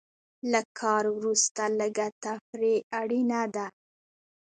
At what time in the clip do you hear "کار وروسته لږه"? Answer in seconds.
0.79-2.07